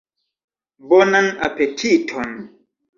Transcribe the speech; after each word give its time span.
Bonan 0.93 1.29
apetiton! 1.49 2.37